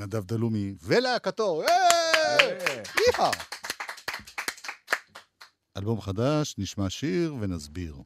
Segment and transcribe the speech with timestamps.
[0.00, 1.62] נדב דלומי ולהקתו.
[5.76, 7.96] אלבום חדש, נשמע שיר ונסביר.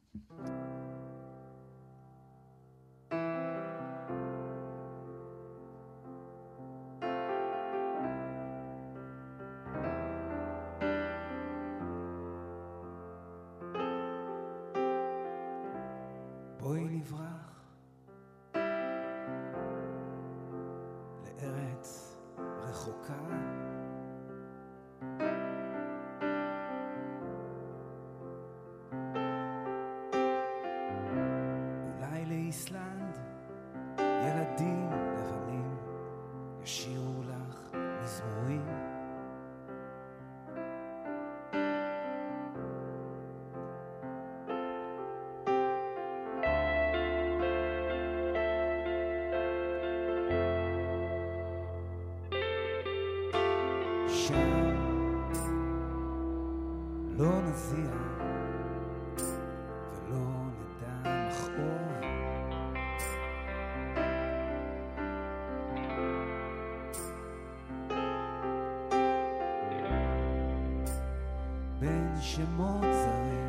[72.27, 73.44] 什么滋味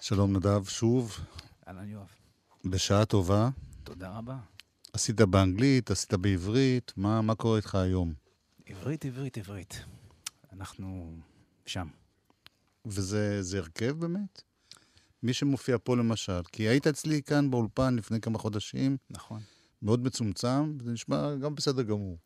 [0.00, 1.16] שלום נדב, שוב,
[1.68, 2.06] אהלן יואב.
[2.64, 3.48] בשעה טובה.
[3.84, 4.36] תודה רבה.
[4.92, 8.14] עשית באנגלית, עשית בעברית, מה, מה קורה איתך היום?
[8.66, 9.84] עברית, עברית, עברית.
[10.52, 11.16] אנחנו
[11.66, 11.86] שם.
[12.86, 14.42] וזה זה הרכב באמת?
[15.22, 19.40] מי שמופיע פה למשל, כי היית אצלי כאן באולפן לפני כמה חודשים, נכון.
[19.82, 22.18] מאוד מצומצם, זה נשמע גם בסדר גמור.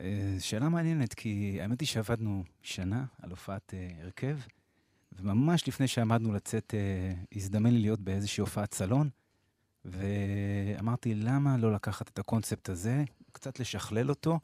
[0.00, 4.38] אה, שאלה מעניינת, כי האמת היא שעבדנו שנה על הופעת אה, הרכב,
[5.12, 9.08] וממש לפני שעמדנו לצאת, אה, הזדמן לי להיות באיזושהי הופעת סלון,
[9.84, 14.40] ואמרתי, למה לא לקחת את הקונספט הזה, קצת לשכלל אותו,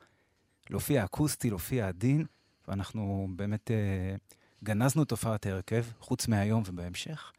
[0.71, 2.27] להופיע אקוסטי, להופיע עדין,
[2.69, 4.17] ואנחנו באמת אה,
[4.65, 7.33] גנזנו את הופעת ההרכב, חוץ מהיום ובהמשך,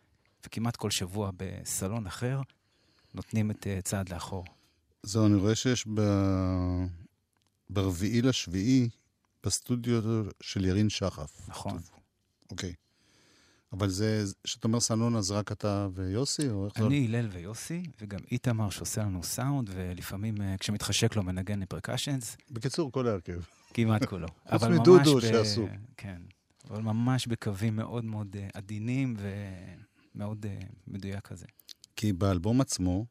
[0.46, 2.42] וכמעט כל שבוע בסלון אחר
[3.14, 4.46] נותנים את uh, צעד לאחור.
[5.04, 6.02] זהו, אני רואה שיש ב...
[7.72, 8.90] ברביעי לשביעי
[9.44, 10.02] בסטודיו
[10.42, 11.50] של ירין שחף.
[11.50, 11.80] נכון.
[12.52, 12.74] אוקיי.
[13.74, 16.50] אבל זה, כשאתה אומר סלון, אז רק אתה ויוסי?
[16.50, 16.86] או איך זה...
[16.86, 22.92] אני, הלל ויוסי, וגם איתמר שעושה לנו סאונד, ולפעמים אה, כשמתחשק לו מנגן לפרקשנס, בקיצור,
[22.92, 23.42] כל ההרכב.
[23.74, 24.28] כמעט כולו.
[24.50, 25.68] חוץ מדודו ב- שעשו.
[25.98, 26.22] כן,
[26.70, 29.16] אבל ממש בקווים מאוד מאוד אה, עדינים
[30.16, 31.46] ומאוד אה, מדויק כזה.
[31.96, 33.06] כי באלבום עצמו,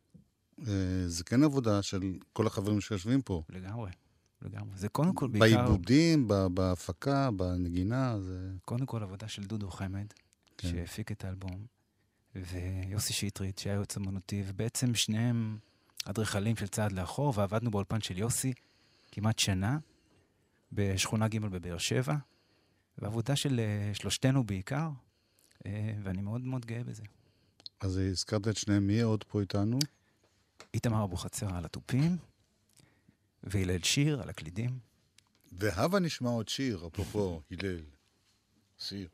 [1.07, 2.01] זה כן עבודה של
[2.33, 3.43] כל החברים שיושבים פה.
[3.49, 3.91] לגמרי,
[4.43, 4.77] לגמרי.
[4.77, 8.51] זה קודם כל בעיקר, בעיבודים, בהפקה, בנגינה, זה...
[8.65, 10.07] קודם כל עבודה של דודו חמד,
[10.59, 10.69] כן.
[10.69, 11.67] שהפיק את האלבום,
[12.35, 15.59] ויוסי שטרית, שהיה יועץ אמנותי, ובעצם שניהם
[16.05, 18.53] אדריכלים של צעד לאחור, ועבדנו באולפן של יוסי
[19.13, 19.79] כמעט שנה,
[20.73, 22.17] בשכונה ג' בבאר שבע,
[22.99, 24.89] ועבודה של אה, שלושתנו בעיקר,
[25.67, 27.03] אה, ואני מאוד מאוד גאה בזה.
[27.81, 29.79] אז הזכרת את שניהם, מי עוד פה איתנו?
[30.75, 32.17] איתמר אבוחצירא על התופים,
[33.43, 34.79] והלל שיר על הקלידים.
[35.53, 37.83] והבה נשמע עוד שיר, אפרופו הלל.
[38.79, 39.09] שיר.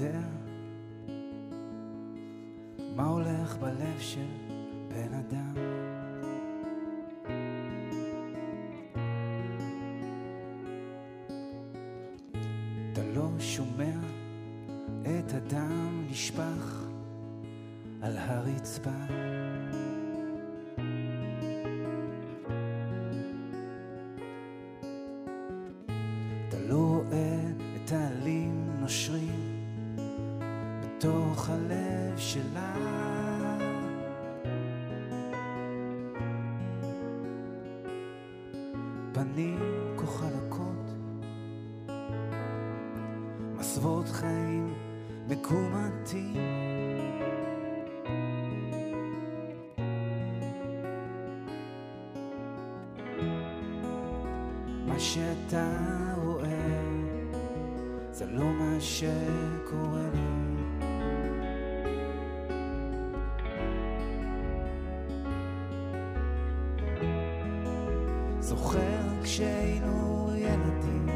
[0.00, 0.20] יודע
[2.96, 4.26] מה הולך בלב של
[4.88, 5.54] בן אדם.
[12.92, 13.98] אתה לא שומע
[15.02, 16.84] את הדם נשפך
[18.02, 18.90] על הרצפה.
[26.48, 27.40] אתה לא רואה
[27.76, 29.17] את העלים נושרים
[30.98, 32.74] בתוך הלב שלה.
[39.12, 39.58] פנים
[39.96, 40.94] כה חלקות,
[43.58, 44.74] מסוות חיים
[45.28, 46.34] מקומטים.
[54.86, 55.74] מה שאתה
[56.24, 56.82] רואה
[58.12, 59.37] זה לא מה שקורה
[69.38, 71.08] כשהיינו ילדים,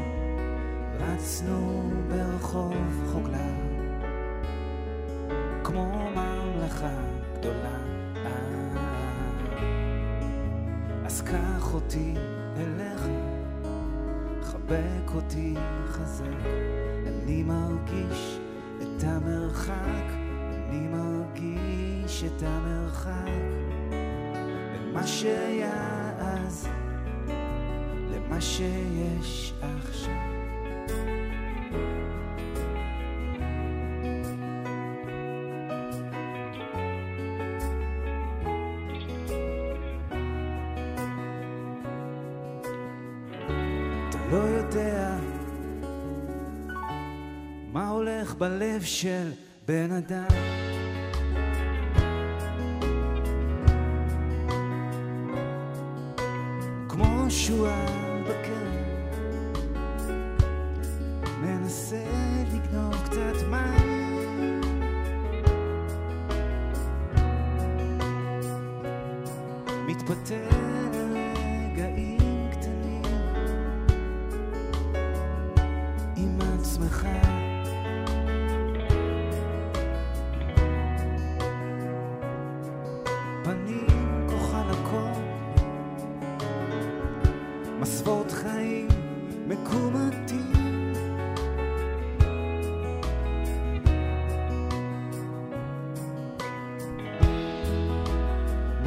[0.99, 2.73] רצנו ברחוב
[3.11, 3.51] חוגלה,
[5.63, 6.93] כמו ממלכה
[7.33, 7.77] גדולה.
[11.05, 12.13] אז קח אותי
[12.57, 13.07] אליך,
[14.41, 15.55] חבק אותי
[15.87, 16.45] חזק,
[17.07, 18.39] אני מרגיש
[18.81, 20.07] את המרחק,
[20.69, 23.27] אני מרגיש את המרחק.
[24.71, 26.67] בין מה שהיה אז
[28.33, 30.13] למה שיש עכשיו.
[44.09, 45.17] אתה לא יודע
[47.71, 49.31] מה הולך בלב של
[49.67, 50.27] בן אדם.
[56.89, 59.03] כמו שועל בקרן,
[61.41, 62.05] מנסה
[62.53, 64.61] לגנוב קצת מים.
[69.87, 70.52] מתפתה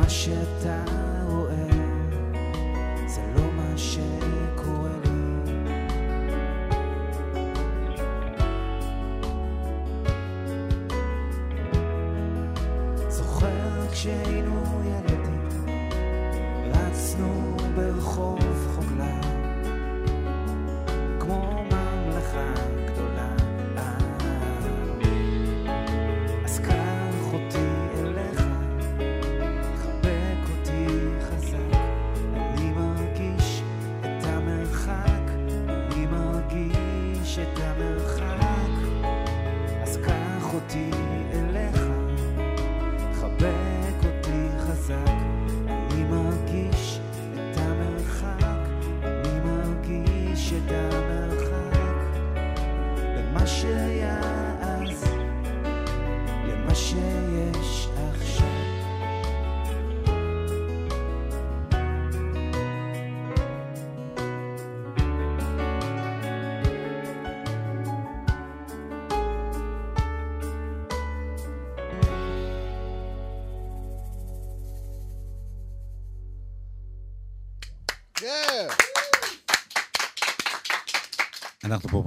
[0.06, 0.84] מה שאתה
[1.28, 1.68] רואה
[3.06, 4.45] זה לא מה שקורה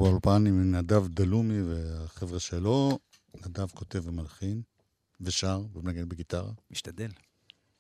[0.10, 3.00] באולפן עם נדב דלומי והחבר'ה שלו.
[3.46, 4.62] נדב כותב ומלחין,
[5.22, 6.52] ושר ומנגן בגיטרה.
[6.72, 7.12] משתדל.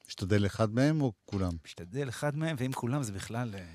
[0.07, 1.51] משתדל אחד מהם או כולם?
[1.65, 3.55] משתדל אחד מהם, ואם כולם זה בכלל...
[3.55, 3.74] אה,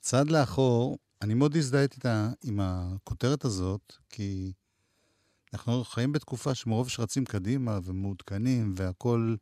[0.00, 2.00] צד לאחור, אני מאוד הזדהיתי
[2.44, 4.52] עם הכותרת הזאת, כי
[5.54, 9.36] אנחנו חיים בתקופה שמרוב שרצים קדימה ומעודכנים והכול,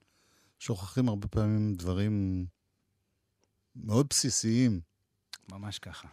[0.59, 2.47] שוכחים הרבה פעמים דברים
[3.77, 4.81] מאוד בסיסיים.
[5.53, 6.09] ממש ככה.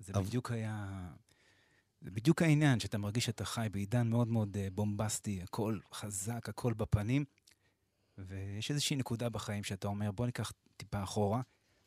[0.00, 0.22] זה אבל...
[0.22, 1.08] בדיוק היה...
[2.00, 6.72] זה בדיוק העניין, שאתה מרגיש שאתה חי בעידן מאוד מאוד אה, בומבסטי, הכל חזק, הכל
[6.74, 7.24] בפנים,
[8.18, 11.40] ויש איזושהי נקודה בחיים שאתה אומר, בוא ניקח טיפה אחורה.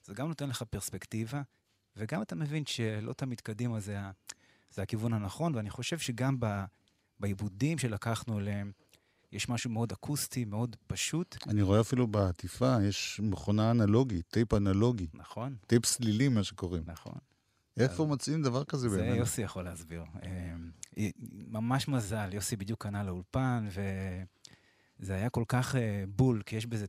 [0.04, 1.42] זה גם נותן לך פרספקטיבה,
[1.96, 4.00] וגם אתה מבין שלא תמיד קדימה זה,
[4.72, 6.64] זה הכיוון הנכון, ואני חושב שגם ב,
[7.20, 8.72] בעיבודים שלקחנו אליהם,
[9.32, 11.38] יש משהו מאוד אקוסטי, מאוד פשוט.
[11.48, 15.08] אני רואה אפילו בעטיפה, יש מכונה אנלוגית, טייפ אנלוגי.
[15.14, 15.56] נכון.
[15.68, 16.84] טייפ סלילי, מה שקוראים.
[16.86, 17.20] נכון.
[17.80, 19.12] איפה מוצאים דבר כזה באמת?
[19.12, 20.04] זה יוסי יכול להסביר.
[20.24, 20.56] אה,
[21.48, 23.68] ממש מזל, יוסי בדיוק קנה לאולפן,
[25.00, 26.86] וזה היה כל כך אה, בול, כי יש בזה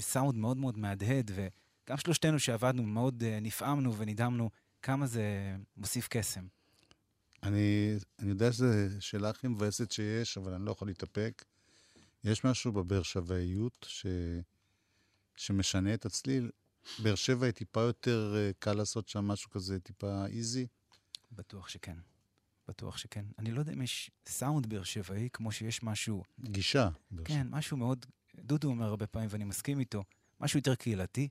[0.00, 4.50] סאונד מאוד מאוד מהדהד, וגם שלושתנו שעבדנו מאוד אה, נפעמנו ונדהמנו
[4.82, 6.46] כמה זה מוסיף קסם.
[7.42, 8.66] אני, אני יודע שזו
[9.00, 11.44] שאלה הכי מבאסת שיש, אבל אני לא יכול להתאפק.
[12.24, 14.06] יש משהו בבאר שבעיות ש...
[15.36, 16.50] שמשנה את הצליל.
[17.02, 20.66] באר שבע היא טיפה יותר אה, קל לעשות שם משהו כזה, טיפה easy?
[21.32, 21.96] בטוח שכן.
[22.68, 23.24] בטוח שכן.
[23.38, 26.24] אני לא יודע אם יש סאונד באר שבעי כמו שיש משהו...
[26.40, 26.88] גישה.
[27.24, 28.06] כן, משהו מאוד...
[28.34, 30.04] דודו אומר הרבה פעמים, ואני מסכים איתו,
[30.40, 31.28] משהו יותר קהילתי,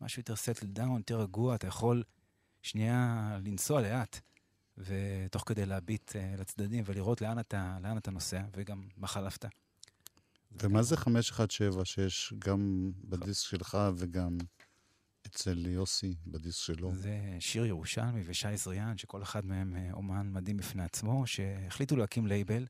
[0.00, 2.02] משהו יותר settle down, יותר רגוע, אתה יכול
[2.62, 4.20] שנייה לנסוע לאט,
[4.78, 9.44] ותוך כדי להביט uh, לצדדים ולראות לאן אתה, לאן אתה נוסע, וגם מה חלפת.
[10.62, 14.38] ומה זה 517 שיש גם בדיסק שלך וגם
[15.26, 16.94] אצל יוסי, בדיסק שלו.
[16.94, 22.26] זה שיר ירושלמי ושי זריאן, שכל אחד מהם אה, אומן מדהים בפני עצמו, שהחליטו להקים
[22.26, 22.66] לייבל,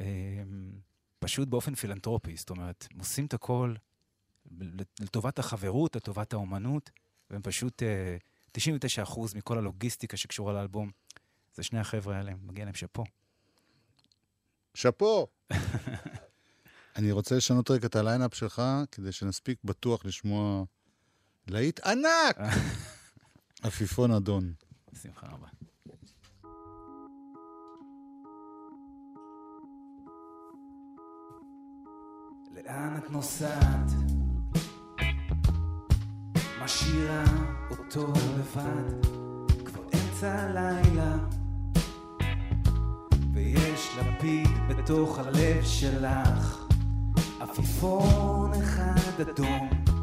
[0.00, 0.06] אה,
[1.18, 3.74] פשוט באופן פילנטרופי, זאת אומרת, הם עושים את הכל
[5.00, 6.90] לטובת החברות, לטובת האומנות,
[7.30, 7.82] והם פשוט
[8.58, 8.58] 99%
[9.34, 10.90] אה, מכל הלוגיסטיקה שקשורה לאלבום.
[11.54, 13.04] זה שני החבר'ה האלה, מגיע להם שאפו.
[14.74, 15.26] שאפו!
[16.96, 20.64] אני רוצה לשנות רגע את הליינאפ שלך, כדי שנספיק בטוח לשמוע
[21.48, 22.38] להיט ענק!
[23.62, 24.52] עפיפון אדון.
[24.92, 25.46] בשמחה רבה.
[32.54, 33.90] לאן את נוסעת?
[36.64, 37.24] משאירה
[37.70, 39.08] אותו לבד,
[39.64, 41.16] כבר אמצע הלילה,
[43.34, 46.66] ויש לפיד בתוך הלב שלך,
[47.40, 49.97] עפיפון אחד אדום.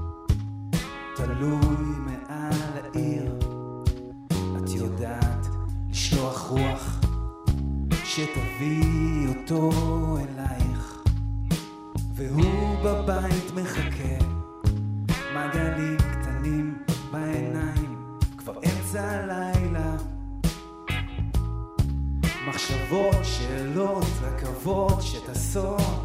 [1.15, 3.39] תלוי מעל העיר.
[4.57, 5.47] את יודעת
[5.89, 7.01] לשלוח רוח
[8.03, 9.69] שתביא אותו
[10.17, 11.03] אלייך,
[12.13, 14.25] והוא בבית מחכה,
[15.33, 16.77] מעגלים קטנים
[17.11, 19.95] בעיניים, כבר אמצע הלילה.
[22.47, 26.04] מחשבות, שאלות, רכבות שטסות.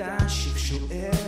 [0.00, 1.19] אתה שוב שואל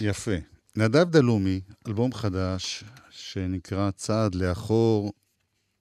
[0.00, 0.30] יפה.
[0.76, 5.12] נדב דלומי, אלבום חדש שנקרא צעד לאחור,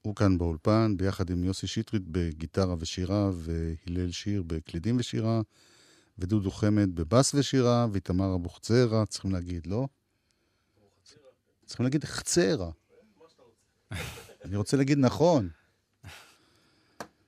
[0.02, 5.42] הוא כאן באולפן, ביחד עם יוסי שטרית בגיטרה ושירה, והלל שיר בקלידים ושירה,
[6.18, 9.88] ודודו חמד בבאס ושירה, ואיתמר אבוחצירא, צריכים להגיד, לא?
[11.66, 12.72] צריכים להגיד חצרה.
[14.46, 15.50] אני רוצה להגיד נכון.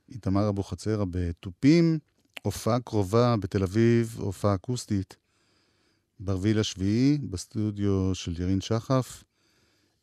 [0.09, 1.99] איתמר אבוחצירא בתופים,
[2.41, 5.15] הופעה קרובה בתל אביב, הופעה אקוסטית,
[6.25, 9.23] ב-4 לשביעי, בסטודיו של ירין שחף.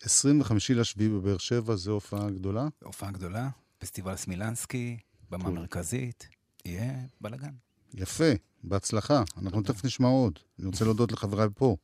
[0.02, 2.68] 25 לשביעי בבאר שבע, זו הופעה גדולה?
[2.84, 4.98] הופעה גדולה, פסטיבל סמילנסקי,
[5.30, 5.54] במה קול.
[5.54, 6.28] מרכזית,
[6.64, 7.52] יהיה בלאגן.
[7.94, 8.32] יפה,
[8.64, 9.22] בהצלחה.
[9.38, 10.38] אנחנו תכף נשמע עוד.
[10.58, 11.76] אני רוצה להודות לחבריי פה.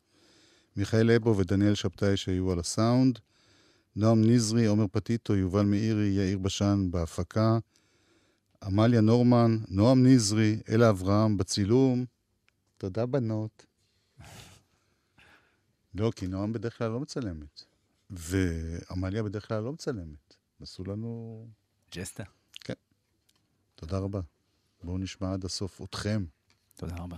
[0.77, 3.18] מיכאל אבו ודניאל שבתאי שהיו על הסאונד,
[3.96, 7.59] נועם נזרי, עומר פטיטו, יובל מאירי, יאיר בשן בהפקה,
[8.62, 12.05] עמליה נורמן, נועם נזרי, אלה אברהם בצילום.
[12.79, 13.66] תודה, בנות.
[15.96, 17.62] לא, כי נועם בדרך כלל לא מצלמת.
[18.11, 20.37] ועמליה בדרך כלל לא מצלמת.
[20.61, 21.46] עשו לנו...
[21.94, 22.24] ג'סטה,
[23.74, 24.20] תודה רבה.
[24.82, 26.24] בואו נשמע עד הסוף אתכם.
[26.74, 27.16] תודה רבה.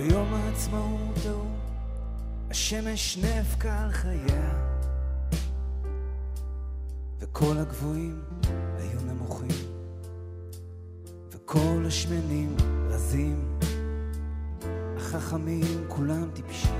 [0.00, 1.50] וביום העצמאות ההוא
[2.50, 4.50] השמש נאבקה על חייה
[7.18, 8.22] וכל הגבוהים
[8.78, 9.48] היו נמוכים
[11.30, 12.56] וכל השמנים
[12.88, 13.58] רזים.
[14.96, 16.74] החכמים כולם טיפשים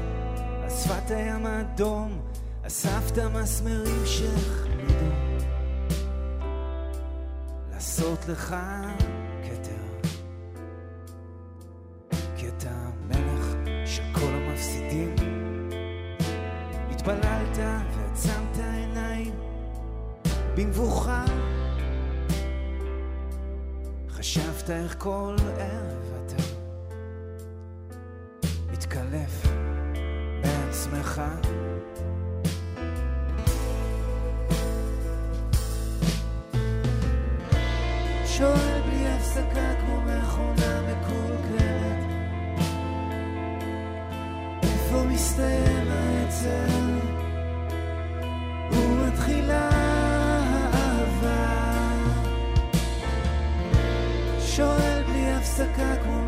[0.63, 2.21] על שפת הים האדום
[2.67, 5.11] אספת מסמרים שהחמידו
[7.71, 8.57] לעשות לך
[17.01, 17.59] התפללת
[17.97, 19.35] ועצמת עיניים.
[20.57, 21.25] במבוכה
[24.09, 26.43] חשבת איך כל ערב אתה
[28.73, 29.47] מתקלף
[30.43, 31.23] בעצמך.
[38.27, 42.11] שואל בלי הפסקה כמו מכונה מקולקלת.
[44.63, 46.70] איפה מסתיים העצר
[55.61, 56.21] הפסקה כמו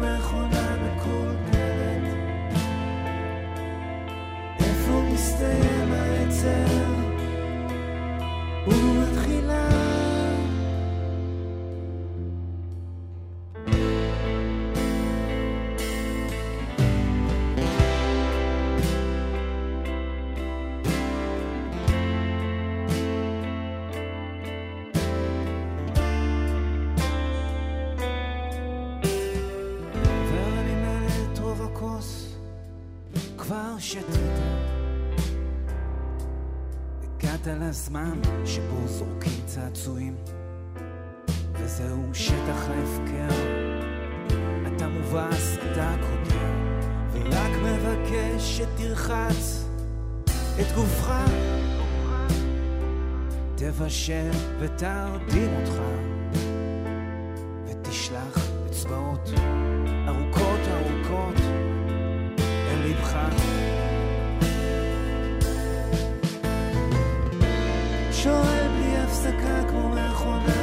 [5.13, 6.82] מסתיים
[33.93, 34.33] שתית.
[37.03, 40.17] הגעת לזמן שבו זורקים צעצועים
[41.53, 43.35] וזהו שטח ההפקר
[44.77, 46.53] אתה מובס, אתה קודר
[47.13, 49.65] ורק מבקש שתרחץ
[50.61, 51.13] את גופך.
[53.57, 56.12] תבשל ותרדים אותך
[69.33, 70.62] הפסקה כמו מכונה